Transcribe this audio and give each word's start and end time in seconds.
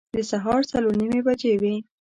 د 0.15 0.17
سهار 0.31 0.61
څلور 0.71 0.93
نیمې 1.01 1.21
بجې 1.27 1.53
وې. 1.61 1.75